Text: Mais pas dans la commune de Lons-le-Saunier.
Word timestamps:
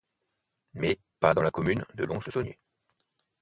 Mais 0.73 0.97
pas 1.19 1.35
dans 1.35 1.43
la 1.43 1.51
commune 1.51 1.85
de 1.93 2.05
Lons-le-Saunier. 2.05 2.57